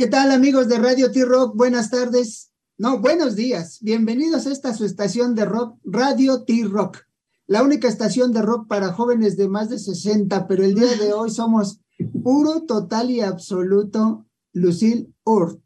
[0.00, 1.54] ¿qué tal amigos de Radio T-Rock?
[1.54, 2.52] Buenas tardes.
[2.78, 3.80] No, buenos días.
[3.82, 7.00] Bienvenidos a esta su estación de rock, Radio T-Rock.
[7.46, 11.12] La única estación de rock para jóvenes de más de 60, pero el día de
[11.12, 11.82] hoy somos
[12.22, 14.24] puro, total y absoluto
[14.54, 15.60] Lucille Ort.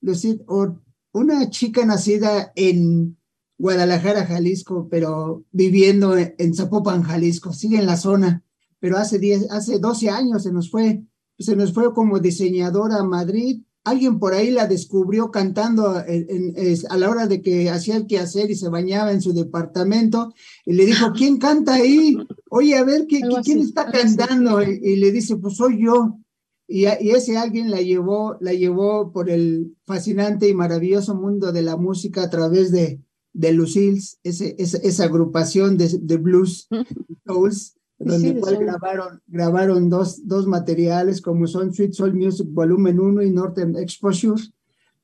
[0.00, 0.82] Lucille Ort,
[1.12, 3.16] una chica nacida en
[3.58, 8.42] Guadalajara, Jalisco, pero viviendo en Zapopan, Jalisco, sigue en la zona,
[8.80, 11.04] pero hace, 10, hace 12 años se nos fue,
[11.38, 13.62] se nos fue como diseñadora a Madrid.
[13.88, 18.54] Alguien por ahí la descubrió cantando a la hora de que hacía el quehacer y
[18.54, 20.34] se bañaba en su departamento
[20.66, 22.16] y le dijo, ¿quién canta ahí?
[22.50, 24.62] Oye, a ver, ¿quién está cantando?
[24.62, 26.18] Y, le dice, pues soy yo.
[26.66, 31.62] Y, y, ese alguien la llevó, la llevó por el fascinante y maravilloso mundo de
[31.62, 33.00] la música a través de,
[33.32, 36.68] de Lucille's, ese, esa, agrupación de, de blues
[37.26, 43.30] souls, donde grabaron, grabaron dos, dos materiales como son Sweet Soul Music Volumen 1 y
[43.30, 44.40] Northern Exposure,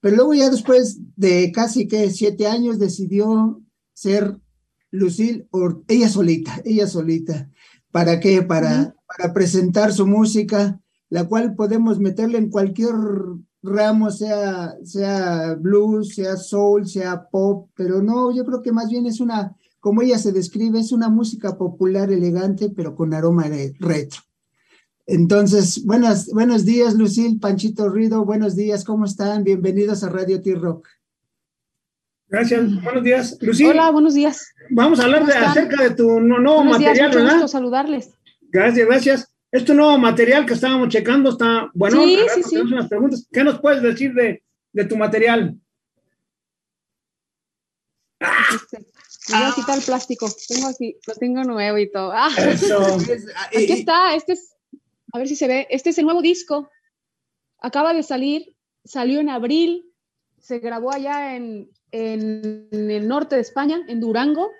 [0.00, 3.60] pero luego ya después de casi que siete años decidió
[3.92, 4.36] ser
[4.90, 7.50] Lucille or, ella solita, ella solita.
[7.90, 8.42] ¿Para qué?
[8.42, 12.94] Para, para presentar su música, la cual podemos meterle en cualquier
[13.62, 19.06] ramo, sea, sea blues, sea soul, sea pop, pero no, yo creo que más bien
[19.06, 23.44] es una, como ella se describe, es una música popular, elegante, pero con aroma
[23.78, 24.22] retro.
[25.06, 29.44] Entonces, buenas, buenos días, Lucil, Panchito Rido, buenos días, ¿cómo están?
[29.44, 30.88] Bienvenidos a Radio T-Rock.
[32.28, 33.66] Gracias, buenos días, Lucil.
[33.72, 34.54] Hola, buenos días.
[34.70, 38.10] Vamos a hablar de, acerca de tu nuevo material, días, mucho Gusto saludarles.
[38.40, 39.34] Gracias, gracias.
[39.52, 42.02] Este nuevo material que estábamos checando está bueno.
[42.02, 42.56] Sí, sí, sí.
[42.56, 43.28] Unas preguntas.
[43.30, 45.58] ¿Qué nos puedes decir de, de tu material?
[48.18, 48.93] Este,
[49.28, 50.28] voy a quitar el plástico.
[50.48, 52.12] Tengo aquí, lo tengo nuevo y todo.
[52.12, 52.28] Ah.
[52.28, 54.54] aquí está, este es,
[55.12, 56.70] a ver si se ve, este es el nuevo disco.
[57.60, 59.90] Acaba de salir, salió en abril,
[60.40, 64.50] se grabó allá en, en, el norte de España, en Durango.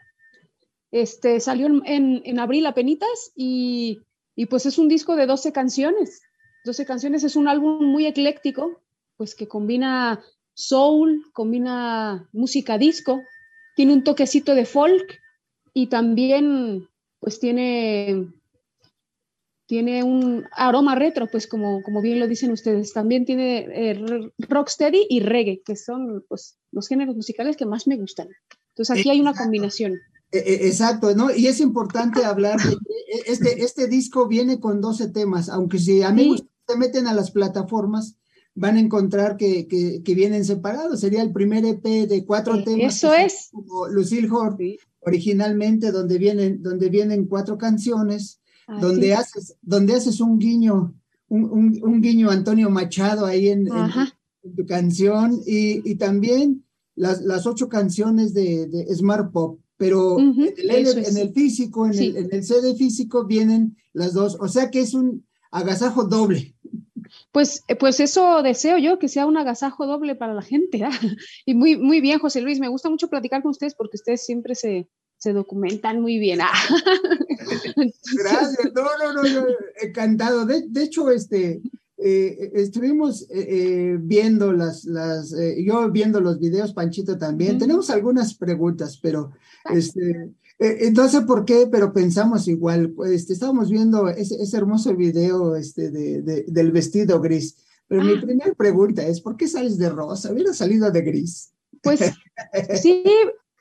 [0.91, 4.01] Este, salió en, en, en abril a penitas y
[4.37, 6.23] y pues es un disco de 12 canciones.
[6.65, 8.81] 12 canciones es un álbum muy ecléctico,
[9.17, 10.25] pues que combina
[10.55, 13.21] soul, combina música disco,
[13.75, 15.21] tiene un toquecito de folk
[15.73, 16.89] y también
[17.21, 18.29] pues tiene
[19.67, 22.93] tiene un aroma retro, pues como, como bien lo dicen ustedes.
[22.93, 27.97] También tiene eh, rocksteady y reggae, que son pues, los géneros musicales que más me
[27.97, 28.29] gustan.
[28.75, 29.95] Entonces aquí hay una combinación.
[30.31, 31.35] E, e, exacto, ¿no?
[31.35, 36.03] Y es importante hablar de que este, este disco viene con 12 temas, aunque si
[36.03, 38.17] amigos se meten a las plataformas,
[38.55, 41.01] van a encontrar que, que, vienen separados.
[41.01, 42.97] Sería el primer EP de cuatro temas.
[42.97, 43.49] Eso es.
[43.53, 44.61] Como Lucille Hort,
[45.01, 48.41] originalmente, donde vienen, donde vienen cuatro canciones,
[48.81, 50.95] donde haces, donde haces un guiño,
[51.29, 53.69] un, un, guiño Antonio Machado ahí en,
[54.57, 56.65] tu canción, y, y también
[56.95, 62.29] las, las, ocho canciones de, de Smart Pop pero en, el, físico, en, el, en,
[62.33, 66.54] el, CD físico vienen las dos, o sea que es un agasajo doble.
[67.35, 70.85] Pues, eh, pues eso deseo yo, que sea un agasajo doble para la gente.
[70.85, 70.91] ¿ah?
[71.45, 74.55] Y muy, muy bien, José Luis, me gusta mucho platicar con ustedes porque ustedes siempre
[74.55, 76.41] se, se documentan muy bien.
[76.43, 76.53] ¿ah?
[78.17, 79.47] Gracias, no, no, no,
[79.83, 80.47] encantado.
[80.47, 81.61] De, de hecho, este,
[81.99, 87.59] eh, estuvimos eh, viendo las, las yo viendo los videos, Panchito también.
[87.59, 89.33] Tenemos algunas preguntas, pero
[89.73, 92.95] este, eh, no sé por qué, pero pensamos igual.
[93.07, 97.57] Este, estábamos viendo ese, ese hermoso video este, de, del vestido gris.
[97.89, 98.21] Pero mi ah.
[98.23, 100.33] primera pregunta es, ¿por qué sales de rosa?
[100.33, 101.53] Hubiera salido de gris.
[101.83, 102.01] Pues
[102.83, 103.05] sí,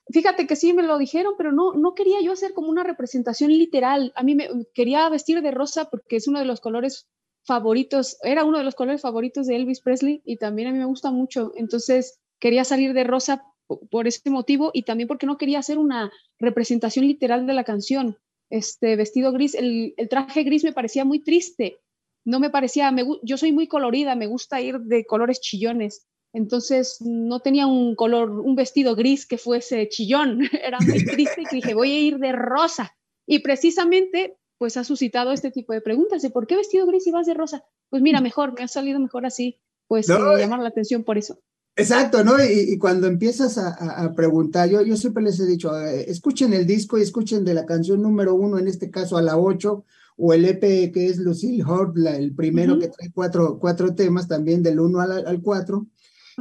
[0.09, 3.51] fíjate que sí me lo dijeron, pero no, no quería yo hacer como una representación
[3.51, 4.13] literal.
[4.15, 7.07] A mí me quería vestir de rosa porque es uno de los colores
[7.45, 10.85] favoritos, era uno de los colores favoritos de Elvis Presley y también a mí me
[10.85, 11.51] gusta mucho.
[11.55, 13.45] Entonces quería salir de rosa
[13.89, 18.17] por ese motivo y también porque no quería hacer una representación literal de la canción.
[18.49, 21.79] Este vestido gris, el, traje gris me parecía muy triste,
[22.25, 26.97] no me parecía, me, yo soy muy colorida, me gusta ir de colores chillones, entonces
[27.01, 31.73] no tenía un color, un vestido gris que fuese chillón, era muy triste y dije,
[31.73, 32.95] voy a ir de rosa.
[33.25, 37.11] Y precisamente, pues ha suscitado este tipo de preguntas de por qué vestido gris y
[37.11, 37.63] vas de rosa.
[37.89, 41.39] Pues mira, mejor, me ha salido mejor así, pues eh, llamar la atención por eso.
[41.75, 42.35] Exacto, ¿no?
[42.43, 46.97] Y, cuando empiezas a, preguntar, yo, yo siempre les he dicho, eh, escuchen el disco
[46.97, 49.83] y escuchen de la canción número uno, en este caso a la ocho,
[50.15, 54.61] o el EP que es Lucille Hort, el primero que trae cuatro, cuatro temas también
[54.61, 55.87] del uno al, cuatro,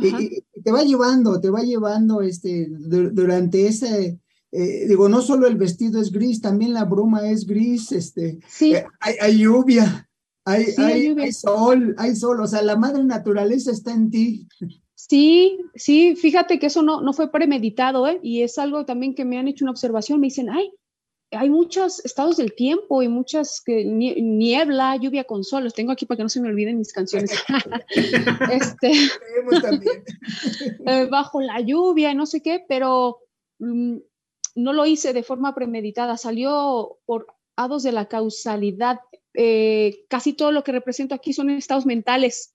[0.02, 4.20] y, te va llevando, te va llevando este, durante ese,
[4.50, 8.75] eh, digo, no solo el vestido es gris, también la bruma es gris, este, sí.
[8.75, 10.11] Eh, hay, hay, lluvia,
[10.44, 14.46] Hay, hay, sol, hay sol, o sea, la madre naturaleza está en ti.
[15.09, 18.21] Sí, sí, fíjate que eso no, no fue premeditado, ¿eh?
[18.23, 20.73] Y es algo también que me han hecho una observación, me dicen, ay,
[21.33, 25.65] hay muchos estados del tiempo y muchas que niebla, lluvia con sol.
[25.65, 27.33] Los tengo aquí para que no se me olviden mis canciones.
[28.53, 28.93] este,
[30.87, 33.19] eh, bajo la lluvia, no sé qué, pero
[33.59, 33.97] mm,
[34.55, 36.17] no lo hice de forma premeditada.
[36.17, 37.27] Salió por
[37.57, 39.01] hados de la causalidad.
[39.35, 42.55] Eh, casi todo lo que represento aquí son estados mentales.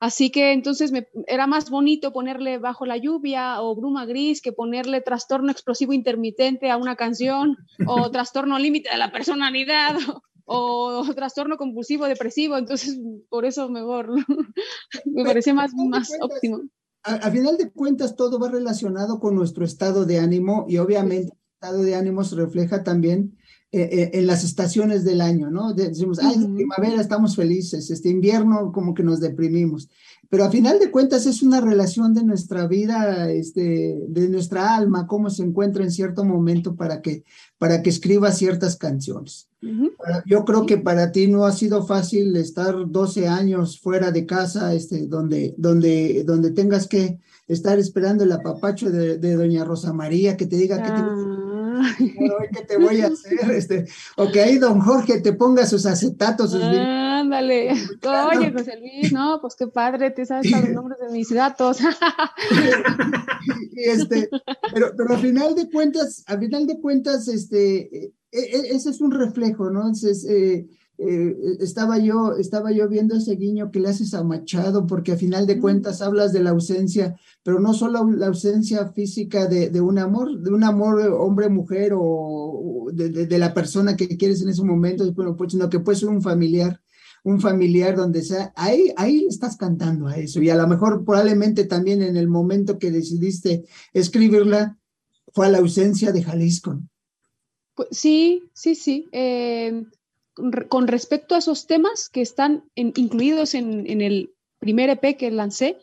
[0.00, 4.52] Así que entonces me, era más bonito ponerle bajo la lluvia o bruma gris que
[4.52, 7.56] ponerle trastorno explosivo intermitente a una canción
[7.86, 9.96] o trastorno límite de la personalidad
[10.44, 12.56] o, trastorno compulsivo depresivo.
[12.56, 12.98] Entonces,
[13.28, 14.10] por eso mejor
[15.04, 16.60] me parece más, más óptimo.
[17.02, 21.38] A, final de cuentas, todo va relacionado con nuestro estado de ánimo y obviamente el
[21.54, 23.37] estado de ánimo se refleja también
[23.70, 25.74] eh, eh, en las estaciones del año, ¿no?
[25.74, 29.90] Decimos, ay, primavera estamos felices, este invierno como que nos deprimimos,
[30.30, 35.06] pero a final de cuentas es una relación de nuestra vida, este, de nuestra alma,
[35.06, 37.24] cómo se encuentra en cierto momento para que,
[37.58, 39.48] para que escriba ciertas canciones.
[40.24, 44.72] Yo creo que para ti no ha sido fácil estar 12 años fuera de casa,
[44.72, 47.18] este, donde, donde, donde tengas que
[47.48, 51.47] estar esperando el apapacho de, de doña Rosa María que te diga que te ah.
[51.98, 53.50] ¿Qué te voy a hacer?
[53.50, 53.86] Este,
[54.16, 56.52] o que ahí don Jorge te ponga sus acetatos.
[56.52, 57.72] Sus Ándale.
[58.32, 61.78] Oye, José Luis, no, pues qué padre, te sabes los nombres de mis datos.
[63.72, 64.28] este,
[64.72, 69.00] pero, pero al final de cuentas, al final de cuentas, este, e, e, ese es
[69.00, 69.80] un reflejo, ¿no?
[69.80, 70.66] Entonces, eh,
[71.00, 75.16] eh, estaba yo, estaba yo viendo ese guiño que le haces a Machado, porque a
[75.16, 77.14] final de cuentas hablas de la ausencia,
[77.44, 82.88] pero no solo la ausencia física de, de un amor, de un amor hombre-mujer o
[82.92, 86.20] de, de, la persona que quieres en ese momento, pues, sino que puede ser un
[86.20, 86.80] familiar,
[87.22, 91.64] un familiar donde sea, ahí, ahí estás cantando a eso, y a lo mejor probablemente
[91.64, 94.76] también en el momento que decidiste escribirla,
[95.32, 96.80] fue a la ausencia de Jalisco.
[97.76, 99.06] Pues, sí, sí, sí.
[99.12, 99.84] Eh
[100.68, 105.78] con respecto a esos temas que están incluidos en, el primer EP que lancé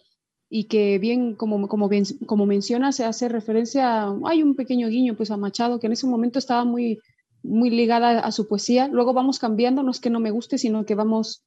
[0.50, 5.38] y que bien como, como, menciona, se hace referencia, hay un pequeño guiño pues a
[5.38, 7.00] Machado, que en ese momento estaba muy,
[7.44, 8.88] muy ligada a su poesía.
[8.88, 11.44] Luego vamos cambiando, no es que no me guste, sino que vamos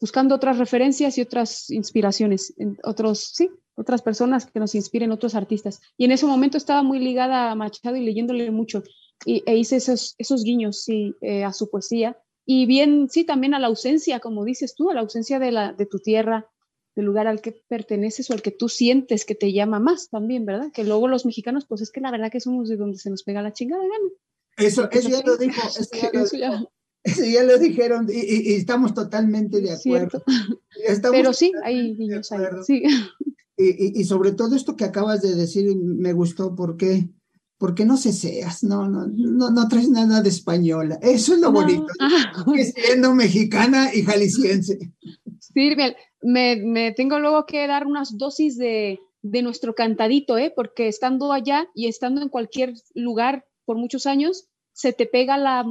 [0.00, 5.34] buscando otras referencias y otras inspiraciones, en otros, sí, otras personas que nos inspiren, otros
[5.34, 5.80] artistas.
[5.96, 8.82] Y en ese momento estaba muy ligada a Machado y leyéndole mucho.
[9.24, 12.16] Y, e hice esos, esos guiños sí, eh, a su poesía
[12.46, 15.72] y bien, sí, también a la ausencia, como dices tú, a la ausencia de, la,
[15.72, 16.48] de tu tierra,
[16.94, 20.46] del lugar al que perteneces o al que tú sientes que te llama más también,
[20.46, 20.70] ¿verdad?
[20.72, 23.24] Que luego los mexicanos, pues es que la verdad que somos de donde se nos
[23.24, 24.10] pega la chingada gana.
[24.56, 30.22] Eso, eso ya lo dijo, eso ya, lo, dijeron y, estamos totalmente de acuerdo.
[31.10, 32.82] Pero sí, hay niños ahí, sí.
[33.58, 37.08] Y, y, sobre todo esto que acabas de decir me gustó porque
[37.58, 40.98] porque no se seas, no, no, no, no traes nada de española.
[41.00, 42.44] Eso es lo bonito, ah.
[42.74, 44.92] siendo mexicana y jalisciense.
[45.40, 45.74] Sí,
[46.22, 50.52] me, me, tengo luego que dar unas dosis de, de, nuestro cantadito, ¿eh?
[50.54, 55.64] porque estando allá y estando en cualquier lugar por muchos años, se te pega la,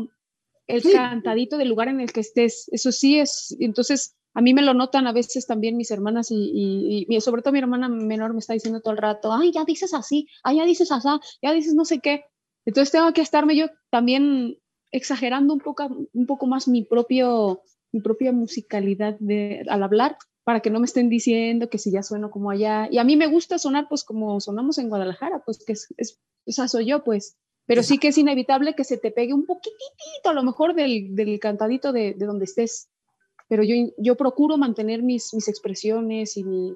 [0.67, 2.67] el cantadito del lugar en el que estés.
[2.71, 7.08] Eso sí es, entonces a mí me lo notan a veces también mis hermanas y,
[7.22, 10.27] sobre todo mi hermana menor me está diciendo todo el rato, ay, ya dices así,
[10.44, 11.08] ay, ya dices así,
[11.42, 12.25] ya dices no sé qué.
[12.65, 14.58] Entonces tengo que estarme yo también
[14.92, 17.62] exagerando un poco, un poco más mi, propio,
[17.94, 19.18] mi propia musicalidad
[19.70, 22.89] al hablar para que no me estén diciendo que si ya sueno como allá.
[22.92, 26.20] Y a mí me gusta sonar pues como sonamos en Guadalajara, pues que es, es
[26.68, 27.38] soy yo, pues.
[27.68, 31.15] Pero sí que es inevitable que se te pegue un poquitito a lo mejor del,
[31.15, 32.89] del cantadito de donde estés
[33.47, 36.75] pero yo, yo procuro mantener mis, mis expresiones y mi,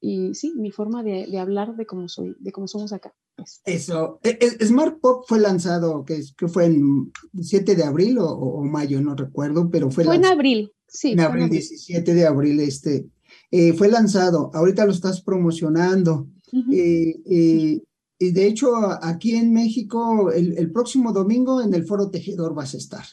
[0.00, 3.14] y sí, mi forma de, de, hablar de cómo soy, de cómo somos acá.
[3.36, 3.60] Pues.
[3.64, 8.62] Eso, e, e, Smart Pop fue lanzado, que, que fue en 7 de abril o,
[8.62, 11.12] mayo, no recuerdo, pero fue, fue en abril, sí.
[11.12, 13.08] En abril, 17 de abril, este,
[13.50, 16.28] eh, fue lanzado, ahorita lo estás promocionando.
[16.72, 17.82] Eh, eh,
[18.18, 22.74] y de hecho, aquí en México, el, el, próximo domingo en el Foro Tejedor vas
[22.74, 23.04] a estar.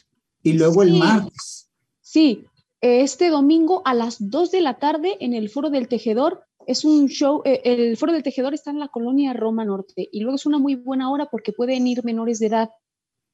[0.42, 1.68] Y luego el martes.
[2.00, 2.46] Sí,
[2.80, 6.44] este domingo a las 2 de la tarde en el Foro del Tejedor.
[6.66, 10.20] Es un show, eh, el Foro del Tejedor está en la colonia Roma Norte y
[10.20, 12.70] luego es una muy buena hora porque pueden ir menores de edad.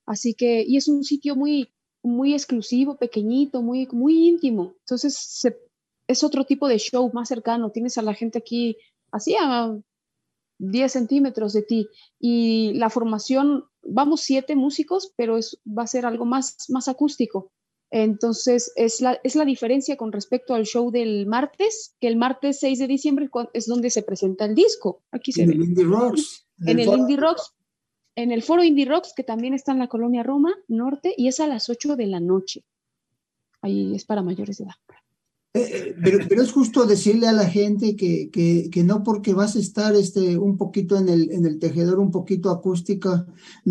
[0.06, 1.72] Así que, y es un sitio muy,
[2.02, 4.74] muy exclusivo, pequeñito, muy, muy íntimo.
[4.80, 5.42] Entonces,
[6.06, 7.70] es otro tipo de show más cercano.
[7.70, 8.76] Tienes a la gente aquí
[9.10, 9.76] así a
[10.58, 16.06] 10 centímetros de ti y la formación, vamos siete músicos, pero es, va a ser
[16.06, 17.52] algo más, más acústico
[17.94, 22.58] Entonces, es la, es la diferencia con respecto al show del martes, que el martes
[22.60, 25.02] 6 de diciembre es donde se presenta el disco.
[25.10, 25.54] Aquí se en ve.
[25.56, 26.46] el Indie Rocks.
[26.66, 27.54] En el, Indie Rocks,
[28.16, 31.38] en el foro Indie Rocks, que también está en la colonia Roma Norte, y es
[31.38, 32.64] a las 8 de la noche.
[33.60, 34.74] Ahí es para mayores de edad.
[35.54, 39.34] Eh, eh, pero, pero, es justo decirle a la gente que, que, que, no porque
[39.34, 43.26] vas a estar este, un poquito en el, en el tejedor, un poquito acústica,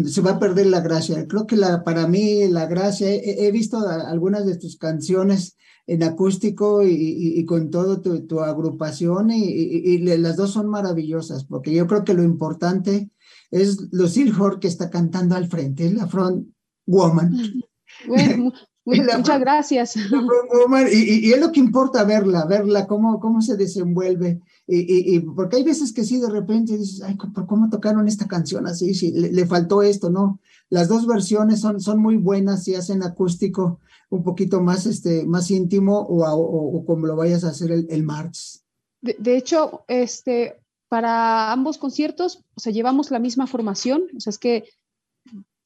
[0.05, 1.27] se va a perder la gracia.
[1.27, 5.57] Creo que la, para mí la gracia, he, he visto algunas de tus canciones
[5.87, 11.45] en acústico y, y, y con todo tu, tu agrupación y, las dos son maravillosas,
[11.45, 13.09] porque yo creo que lo importante
[13.49, 16.47] es Lucille Hort que está cantando al frente, la front
[16.85, 17.35] woman.
[18.07, 18.53] Bueno,
[18.85, 19.95] Muchas gracias.
[19.95, 24.41] Y, y, es lo que importa verla, verla, cómo, cómo se desenvuelve.
[24.67, 28.93] Y, porque hay veces que sí, de repente dices, ay, ¿cómo tocaron esta canción así?
[28.93, 30.39] Sí, le, le, faltó esto, ¿no?
[30.69, 35.51] Las dos versiones son, son muy buenas y hacen acústico un poquito más, este, más
[35.51, 38.63] íntimo o, o, o como lo vayas a hacer el, el martes.
[39.01, 40.59] De, de, hecho, este,
[40.89, 44.65] para ambos conciertos, o sea, llevamos la misma formación, o sea, es que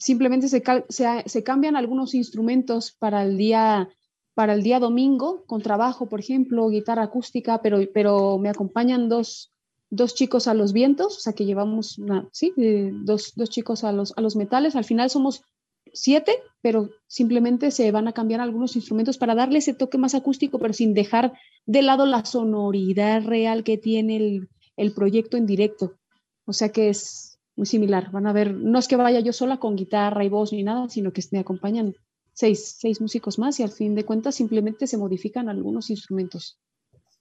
[0.05, 3.89] simplemente se, cambian algunos instrumentos para el día
[4.35, 9.51] para el día domingo con trabajo, por ejemplo, guitarra acústica, pero, pero me acompañan dos,
[9.89, 11.99] dos chicos a los vientos, o sea que llevamos
[12.33, 14.75] sí, eh, dos, dos, chicos a los, a los metales.
[14.75, 15.41] Al final somos
[15.91, 20.59] siete, pero simplemente se van a cambiar algunos instrumentos para darle ese toque más acústico,
[20.59, 21.33] pero sin dejar
[21.65, 25.93] de lado la sonoridad real que tiene el, el proyecto en directo.
[26.45, 28.11] O sea que es, muy similar.
[28.11, 30.89] Van a ver, no es que vaya yo sola con guitarra y voz ni nada,
[30.89, 31.95] sino que me acompañan
[32.33, 36.59] seis, seis músicos más y al fin de cuentas simplemente se modifican algunos instrumentos.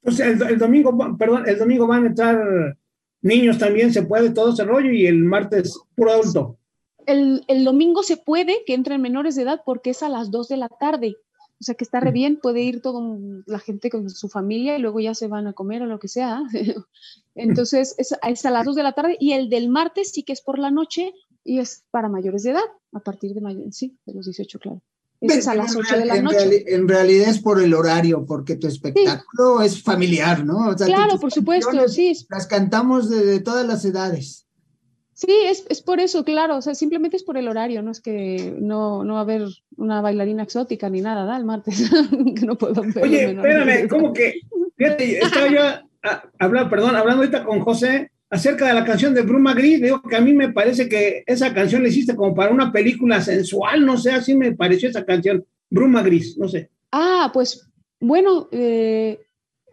[0.02, 2.76] Entonces, el, el, domingo, perdón, el domingo van a entrar
[3.22, 6.58] niños también, se puede todo ese rollo y el martes puro adulto.
[7.06, 10.48] El, el domingo se puede que entren menores de edad porque es a las dos
[10.48, 11.16] de la tarde.
[11.60, 13.00] O sea que está re bien, puede ir toda
[13.46, 16.08] la gente con su familia y luego ya se van a comer o lo que
[16.08, 16.42] sea.
[17.34, 20.32] Entonces es, es, a las 2 de la tarde y el del martes sí que
[20.32, 21.12] es por la noche
[21.44, 24.82] y es para mayores de edad, a partir de, mayo, sí, de los 18, claro.
[25.20, 26.38] Es a las 8 de la en noche.
[26.38, 29.66] Reali en realidad es por el horario, porque tu espectáculo sí.
[29.66, 30.68] es familiar, ¿no?
[30.68, 32.12] O sea, claro, por supuesto, sí.
[32.28, 34.43] Las cantamos de, de todas las edades.
[35.14, 38.00] Sí, es, es, por eso, claro, o sea, simplemente es por el horario, no es
[38.00, 39.42] que no, no va a haber
[39.76, 41.36] una bailarina exótica ni nada, ¿da?
[41.36, 41.88] El martes,
[42.36, 43.04] que no puedo ver.
[43.04, 44.40] Oye, espérame, ¿cómo que?
[44.76, 49.22] Fíjate, estaba yo a, hablar, perdón, hablando ahorita con José acerca de la canción de
[49.22, 52.52] Bruma Gris, digo que a mí me parece que esa canción la hiciste como para
[52.52, 56.70] una película sensual, no sé, así me pareció esa canción, Bruma Gris, no sé.
[56.90, 57.68] Ah, pues
[58.00, 59.20] bueno, eh,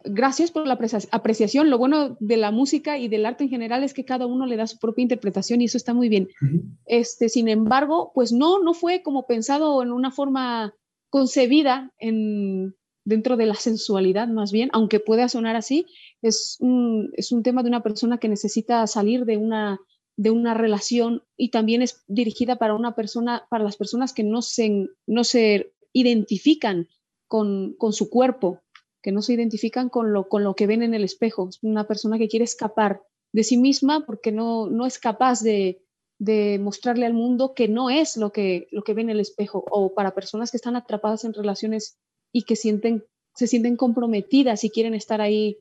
[0.06, 0.78] gracias por la
[1.12, 1.70] apreciación.
[1.70, 4.58] Lo bueno de la música y del arte en general es que cada uno le
[4.58, 6.30] da su propia interpretación y eso está muy bien.
[6.42, 6.62] Uh -huh.
[6.86, 10.74] Este, sin embargo, pues no, no fue como pensado en una forma
[11.10, 15.86] concebida en, dentro de la sensualidad más bien, aunque pueda sonar así,
[16.22, 19.80] es un, es un tema de una persona que necesita salir de una,
[20.18, 24.42] de una relación y también es dirigida para una persona, para las personas que no
[24.42, 26.88] se, no se identifican
[27.28, 28.61] con, con su cuerpo,
[29.02, 31.50] que no se identifican con lo, con lo que ven en el espejo.
[31.50, 33.02] Es una persona que quiere escapar
[33.34, 35.82] de sí misma porque no, no es capaz de,
[36.20, 39.66] de, mostrarle al mundo que no es lo que, lo que ve en el espejo.
[39.70, 41.98] O para personas que están atrapadas en relaciones
[42.32, 43.04] y que sienten,
[43.36, 45.58] se sienten comprometidas y quieren estar ahí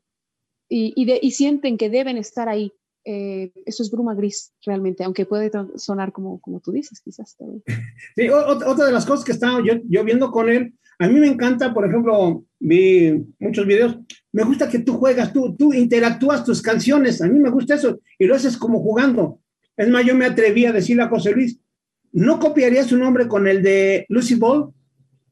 [0.69, 2.73] y, y, y sienten que deben estar ahí.
[3.05, 7.37] Eh, eso es bruma gris realmente, aunque puede sonar como, como tú dices, quizás.
[8.17, 11.29] Sí, otra de las cosas que estaba yo, yo viendo con él, a mí me
[11.29, 13.99] encanta, por ejemplo, vi muchos videos,
[14.33, 18.01] me gusta que tú juegas, tú, tú interactúas tus canciones, a mí me gusta eso,
[18.19, 19.41] y lo haces como jugando.
[19.77, 21.59] Es más, yo me atreví a decirle a José Luis,
[22.13, 24.75] ¿no copiaría su nombre con el de Lucy Ball?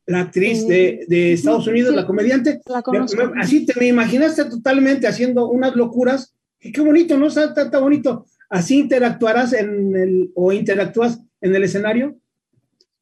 [0.09, 2.61] la actriz de, de Estados Unidos, sí, la comediante.
[2.65, 6.35] La me, así te me imaginaste totalmente haciendo unas locuras.
[6.61, 7.27] Qué bonito, ¿no?
[7.27, 8.27] Está, está, está, bonito.
[8.51, 12.19] ¿Así interactuarás en el, o interactúas en el escenario?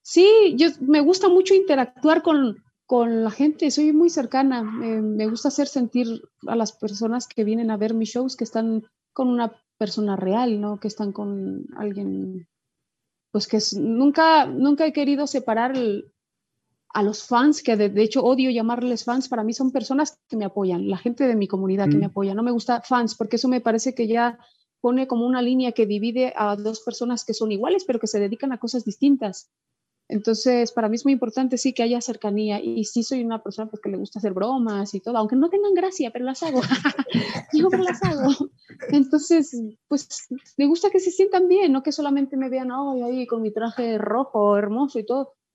[0.03, 4.63] Sí, yo me gusta mucho interactuar con, con la gente, soy muy cercana.
[4.63, 6.07] Me gusta hacer sentir
[6.47, 10.61] a las personas que vienen a ver mis shows que están con una persona real,
[10.61, 10.79] ¿no?
[10.79, 12.49] Que están con alguien,
[13.31, 16.13] pues que es, nunca, nunca he querido separar el,
[16.97, 20.37] a los fans, que de, de, hecho odio llamarles fans, para mí son personas que
[20.37, 21.91] me apoyan, la gente de mi comunidad mm.
[21.91, 22.35] que me apoya.
[22.35, 24.39] No me gusta fans porque eso me parece que ya
[24.81, 28.19] pone como una línea que divide a dos personas que son iguales, pero que se
[28.19, 29.51] dedican a cosas distintas.
[30.09, 33.69] Entonces, para mí es muy importante sí que haya cercanía y sí soy una persona
[33.69, 36.61] pues, que le gusta hacer bromas y todo, aunque no tengan gracia, pero las hago.
[37.53, 38.31] Yo pero las hago.
[38.89, 43.27] Entonces, pues me gusta que se sientan bien, no que solamente me vean oh, ahí
[43.27, 45.46] con mi traje rojo, hermoso y todo, mm,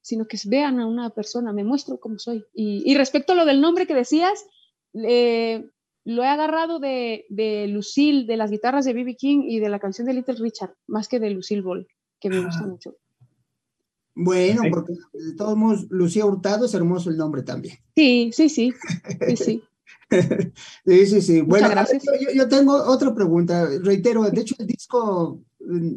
[0.00, 2.44] sino que vean a una persona, me muestro como soy.
[2.54, 4.46] Y, respecto a lo del nombre que decías,
[4.92, 5.02] lo
[6.22, 9.16] he agarrado de, de Lucille, de las guitarras de B.B.
[9.16, 11.86] King y de la canción de Little Richard, más que de Lucille Ball,
[12.20, 12.96] que me gusta mucho.
[14.14, 17.76] Bueno, porque de todos modos, Lucía Hurtado es hermoso el nombre también.
[17.94, 18.72] Sí, sí, sí.
[19.26, 19.62] Sí, sí.
[20.86, 21.40] sí, sí, sí.
[21.40, 22.02] Bueno, gracias.
[22.34, 23.68] Yo, tengo otra pregunta.
[23.82, 25.94] Reitero, de hecho, el disco, mm,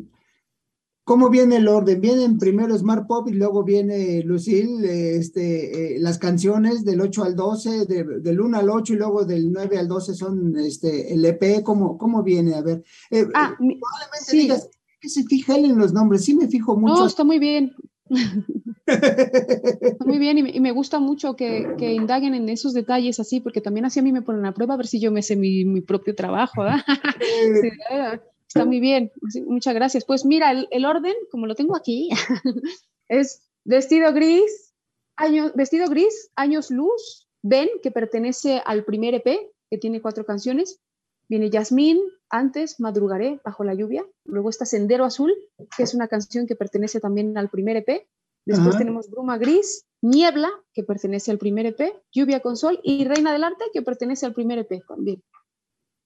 [1.04, 2.02] ¿cómo viene el orden?
[2.02, 7.36] Vienen primero Smart Pop y luego viene Lucille, este, eh, las canciones del 8 al
[7.36, 11.64] 12, del 1 al 8 y luego del 9 al 12 son este, el EP.
[11.64, 12.56] ¿Cómo, cómo viene?
[12.56, 12.84] A ver.
[13.12, 14.70] Eh, ah, probablemente digas,
[15.00, 16.24] que se fija él en los nombres?
[16.24, 16.96] Sí me fijo mucho.
[16.96, 17.76] No, está muy bien.
[20.06, 24.00] Muy bien, y me, gusta mucho que, indaguen en esos detalles así, porque también así
[24.00, 26.64] a mí me ponen a prueba a ver si yo me sé mi, propio trabajo.
[28.54, 29.12] está muy bien,
[29.46, 30.06] muchas gracias.
[30.06, 32.10] Pues mira, el, orden, como lo tengo aquí,
[33.08, 34.74] es vestido gris,
[35.16, 39.26] años, vestido gris, años luz, Ben, que pertenece al primer EP,
[39.70, 40.80] que tiene cuatro canciones.
[41.28, 44.06] Viene Yasmín, antes Madrugaré bajo la lluvia.
[44.24, 45.34] Luego está Sendero Azul,
[45.76, 48.08] que es una canción que pertenece también al primer EP.
[48.46, 53.32] Después tenemos Bruma Gris, Niebla, que pertenece al primer EP, Lluvia con Sol y Reina
[53.32, 55.24] del Arte, que pertenece al primer EP también.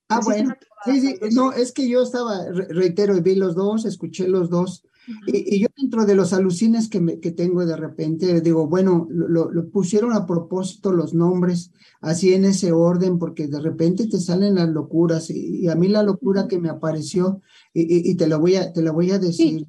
[0.10, 0.54] Ah, bueno.
[0.86, 4.84] Sí, sí, no, es que yo estaba, reitero, vi los dos, escuché los dos.
[5.26, 9.52] y, yo dentro de los alucines que, me, que tengo de repente, digo, bueno, lo,
[9.52, 11.72] lo, pusieron a propósito los nombres,
[12.02, 15.30] así en ese orden, porque de repente te salen las locuras.
[15.30, 17.42] Y, a mí la locura que me apareció,
[17.74, 19.68] y, te, lo voy a, te lo voy a decir,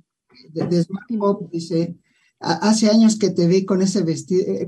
[0.52, 1.96] de, Smart Pop dice,
[2.38, 4.66] hace años que te vi con ese vestido, eh,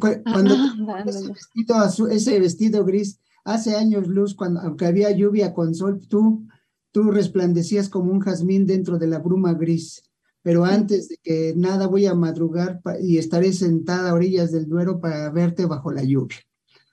[1.06, 6.46] ese vestido, ese vestido gris, hace años, Luz, cuando aunque había lluvia con sol, tú,
[6.92, 10.02] tú resplandecías como un jazmín dentro de la bruma gris.
[10.42, 14.98] Pero antes de que nada voy a madrugar y estaré sentada a orillas del Duero
[15.00, 16.38] para verte bajo la lluvia.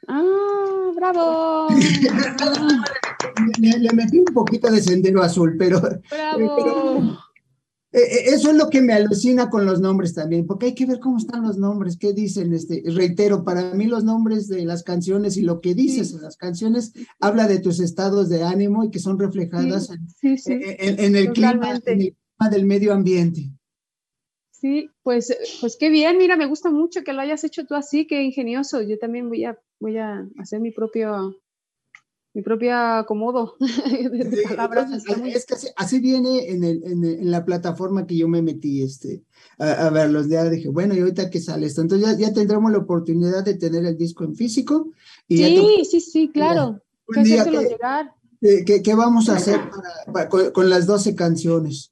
[0.08, 1.68] ¡Ah, bravo!
[3.60, 5.80] le, metí un poquito de sendero azul, pero,
[6.10, 7.00] ¡Bravo!
[7.00, 7.18] Eh,
[8.02, 11.18] eso es lo que me alucina con los nombres también, porque hay que ver cómo
[11.18, 15.42] están los nombres, qué dicen, este, reitero, para mí los nombres de las canciones y
[15.42, 19.18] lo que dices en las canciones habla de tus estados de ánimo y que son
[19.18, 19.90] reflejadas
[20.22, 21.80] en, el clima,
[22.52, 23.50] del medio ambiente.
[24.52, 28.08] Sí, pues, pues qué bien, mira, me gusta mucho que lo hayas hecho tú así,
[28.08, 28.82] qué ingenioso.
[28.82, 31.40] Yo también voy a, voy a hacer mi propio
[32.38, 34.92] mi propia acomodo de, palabras.
[35.26, 39.24] es que así, viene en, el, en, la plataforma que yo me metí este,
[39.58, 40.52] a, ver los días.
[40.52, 41.82] Dije, bueno, y ahorita que sale esto.
[41.82, 44.92] Entonces ya, tendremos la oportunidad de tener el disco en físico.
[45.28, 46.80] Y sí, sí, sí, claro.
[47.12, 48.14] ¿Qué, llegar.
[48.40, 49.60] ¿qué, vamos a hacer
[50.30, 51.92] con, con, las 12 canciones?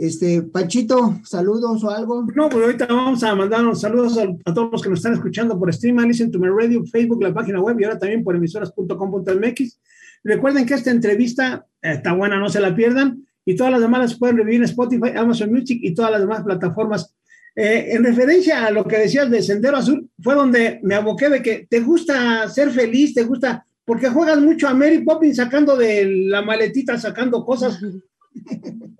[0.00, 2.26] Este, Panchito, saludos o algo.
[2.34, 5.58] No, pues ahorita vamos a mandar unos saludos a, todos los que nos están escuchando
[5.58, 9.80] por stream, Listen to My Radio, Facebook, la página web y ahora también por emisoras.com.mx.
[10.24, 13.26] Recuerden que esta entrevista está buena, no se la pierdan.
[13.44, 16.44] Y todas las demás las pueden revivir en Spotify, Amazon Music y todas las demás
[16.44, 17.14] plataformas.
[17.54, 21.42] Eh, en referencia a lo que decías de Sendero Azul, fue donde me aboqué de
[21.42, 26.06] que te gusta ser feliz, te gusta, porque juegas mucho a Mary Poppins sacando de
[26.06, 27.78] la maletita, sacando cosas.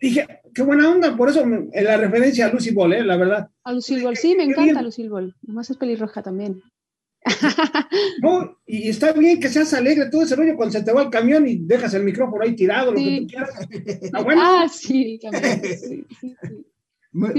[0.00, 3.04] Dije, qué buena onda, por eso en la referencia a Lucy Ball, ¿eh?
[3.04, 3.50] la verdad.
[3.64, 5.34] A Lucy Ball, sí, me encanta Lucy Ball.
[5.44, 6.62] Además es pelirroja también.
[8.22, 11.10] no, y está bien que seas alegre todo ese rollo cuando se te va el
[11.10, 13.50] camión y dejas el micrófono ahí tirado, lo que tú quieras.
[14.38, 16.06] Ah, sí, también.
[17.12, 17.32] Muy,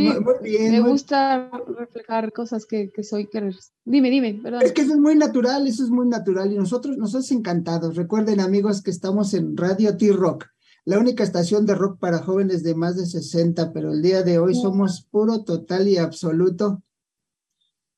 [0.43, 0.71] bien.
[0.71, 3.27] Me gusta reflejar cosas que, que soy.
[3.27, 3.51] Que...
[3.85, 4.61] Dime, dime, perdón.
[4.63, 7.95] Es que eso es muy natural, eso es muy natural y nosotros, nosotros encantados.
[7.95, 10.45] Recuerden, amigos, que estamos en Radio T-Rock
[10.85, 14.39] la única estación de rock para jóvenes de más de 60, pero el día de
[14.39, 16.81] hoy somos puro, total y absoluto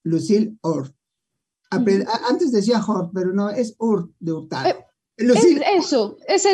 [0.04, 0.94] Lucille Ort.
[1.70, 4.70] Antes decía Hort, pero no, es Urt de Hurtado.
[4.70, 4.86] Eh,
[5.76, 6.46] eso, es,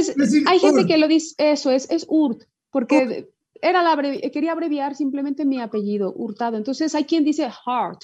[0.46, 3.30] hay gente que lo dice, eso es, es Urt, porque
[3.62, 6.58] era la quería abreviar simplemente mi apellido, Hurtado.
[6.58, 8.04] Entonces hay quien dice Hart.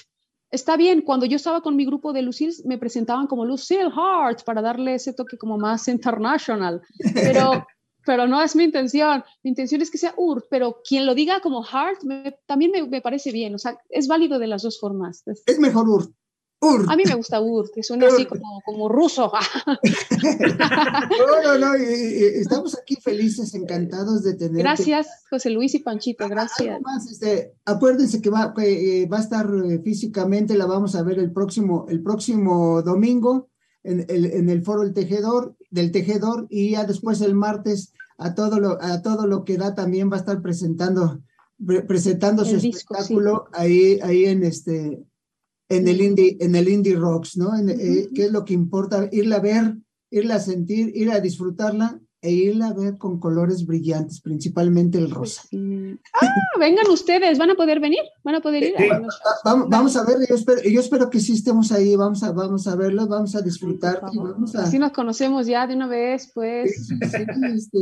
[0.50, 4.44] Está bien, cuando yo estaba con mi grupo de Lucille, me presentaban como Lucille Hart
[4.44, 6.82] para darle ese toque como más international,
[7.14, 7.66] pero
[8.06, 9.22] pero no es mi intención.
[9.42, 12.00] Mi intención es que sea UR, pero quien lo diga como Hart
[12.46, 13.54] también me, parece bien.
[13.54, 15.24] O sea, es válido de las dos formas.
[15.44, 16.08] Es mejor UR.
[16.58, 16.86] Ur.
[16.88, 19.30] A mí me gusta UR, que suena así como, como ruso.
[21.18, 24.62] no, no, no, estamos aquí felices, encantados de tener.
[24.62, 26.80] Gracias, José Luis y Panchito, gracias.
[27.10, 31.30] este, acuérdense que va, eh, va a estar eh, físicamente, la vamos a ver el
[31.30, 33.50] próximo, el próximo domingo
[33.86, 38.34] en el, en el foro El Tejedor, del Tejedor, y ya después el martes a
[38.34, 41.20] todo lo, a todo lo que da también va a estar presentando
[41.86, 45.02] presentando su espectáculo ahí, ahí en este,
[45.68, 47.56] en el indie, en el indie rocks, ¿no?
[47.56, 49.08] Eh, ¿Qué es lo que importa?
[49.10, 49.76] Irla a ver,
[50.10, 55.12] irla a sentir, ir a disfrutarla e irla a ver con colores brillantes, principalmente el
[55.12, 55.42] rosa.
[56.12, 56.26] Ah,
[56.58, 58.74] vengan ustedes, van a poder venir, van a poder ir.
[59.44, 62.74] vamos, a ver, yo espero, yo espero que sí estemos ahí, vamos a, vamos a
[62.74, 64.02] verlo, vamos a disfrutar.
[64.12, 66.90] Y Así nos conocemos ya de una vez, pues.
[67.56, 67.78] Este,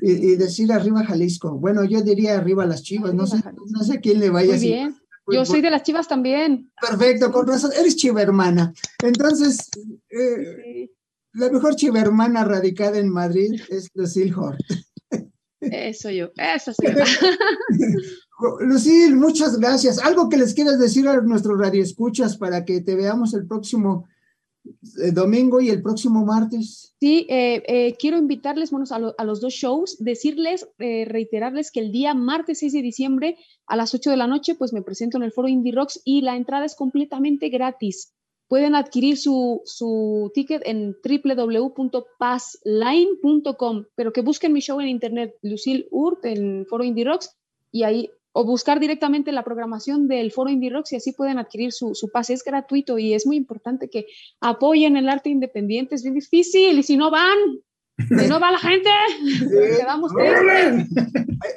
[0.00, 1.58] y, decir arriba Jalisco.
[1.58, 4.96] Bueno, yo diría arriba las chivas, no sé, no sé quién le vaya Muy bien.
[5.30, 6.70] Yo soy de las chivas también.
[6.80, 7.72] Perfecto, con razón.
[7.76, 8.72] Eres chiva hermana.
[9.02, 9.68] Entonces,
[10.10, 10.88] eh,
[11.38, 14.58] la mejor chiva hermana radicada en Madrid es Lucille Hort.
[15.60, 16.94] Eso yo, eso soy
[18.60, 19.98] Lucille, muchas gracias.
[19.98, 24.06] ¿Algo que les quieras decir a nuestros radioescuchas para que te veamos el próximo
[25.02, 26.94] eh, domingo y el próximo martes?
[27.00, 32.14] Sí, eh, eh, quiero invitarles bueno, a, los dos shows, decirles, reiterarles que el día
[32.14, 35.32] martes 6 de diciembre a las 8 de la noche, pues me presento en el
[35.32, 38.12] foro Indie Rocks y la entrada es completamente gratis.
[38.48, 45.86] Pueden adquirir su, su ticket en www.passline.com, pero que busquen mi show en internet, Lucille
[45.90, 47.36] Urt, en Foro Indie Rocks,
[47.70, 51.72] y ahí, o buscar directamente la programación del Foro Indie Rocks y así pueden adquirir
[51.72, 52.32] su, su pase.
[52.32, 54.06] Es gratuito y es muy importante que
[54.40, 55.94] apoyen el arte independiente.
[55.94, 57.36] Es bien difícil y si no van,
[57.98, 58.88] si no va la gente,
[59.78, 60.12] quedamos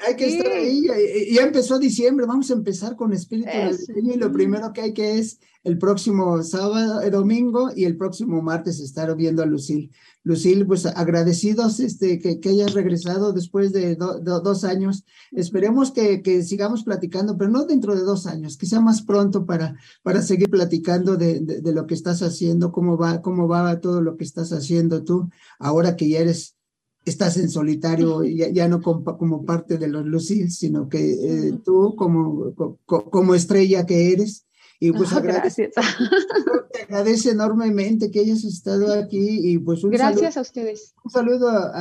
[0.07, 0.83] hay, que estar ahí.
[1.31, 5.19] Ya empezó diciembre, vamos a empezar con espíritu navideño y lo primero que hay que
[5.19, 9.91] es el próximo sábado, eh, domingo y el próximo martes estar viendo a Lucil.
[10.23, 15.03] Lucil, pues agradecidos este, que, que hayas regresado después de dos años.
[15.31, 19.45] Esperemos que, que, sigamos platicando, pero no dentro de dos años, que sea más pronto
[19.45, 24.01] para, para seguir platicando de, de, lo que estás haciendo, cómo va, cómo va todo
[24.01, 26.55] lo que estás haciendo tú, ahora que ya eres
[27.03, 31.59] estás en solitario, ya, ya no como, como, parte de los Lucil, sino que eh,
[31.63, 32.53] tú como,
[32.85, 34.45] como estrella que eres,
[34.83, 35.71] y pues agradece,
[36.73, 40.95] te agradece enormemente que hayas estado aquí y pues un Gracias a ustedes.
[41.03, 41.71] Un saludo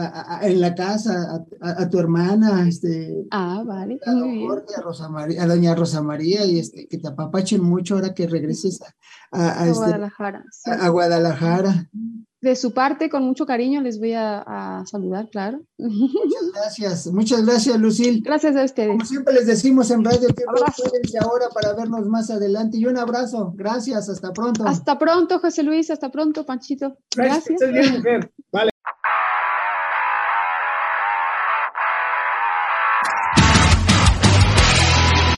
[0.42, 3.24] en la casa a, tu hermana, este.
[3.30, 3.98] Ah, vale.
[4.04, 8.12] A, a, Rosa María, a doña Rosa María y este, que te apapachen mucho ahora
[8.12, 8.80] que regreses
[9.32, 10.44] a, este, Guadalajara.
[10.66, 11.90] A, Guadalajara.
[12.42, 15.60] De su parte, con mucho cariño, les voy a, saludar, claro.
[15.76, 18.22] Muchas gracias, muchas gracias, Lucil.
[18.24, 18.88] Gracias a ustedes.
[18.88, 20.44] Como siempre les decimos en Radio que
[21.18, 22.78] ahora para vernos más adelante.
[22.78, 24.66] Y un abrazo, gracias, hasta pronto.
[24.66, 26.96] Hasta pronto, José Luis, hasta pronto, Panchito.
[27.14, 27.60] Gracias.
[27.60, 27.72] gracias.
[27.72, 28.32] Bien, mujer.
[28.50, 28.70] Vale.